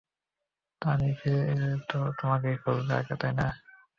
তানি 0.81 1.09
ফিরে 1.19 1.41
এলে 1.51 1.71
তো 1.89 1.99
তোমাকেই 2.19 2.55
খুঁজবে 2.61 2.93
আগে, 2.99 3.15
তাই 3.21 3.33
না? 3.33 3.47